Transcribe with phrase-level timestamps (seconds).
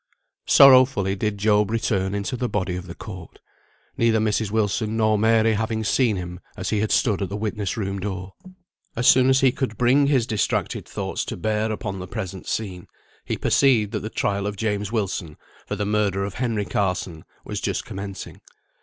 [0.47, 3.37] Sorrowfully did Job return into the body of the court;
[3.97, 4.49] neither Mrs.
[4.49, 8.33] Wilson nor Mary having seen him as he had stood at the witness room door.
[8.95, 12.87] As soon as he could bring his distracted thoughts to bear upon the present scene,
[13.25, 15.37] he perceived that the trial of James Wilson
[15.67, 18.41] for the murder of Henry Carson was just commencing.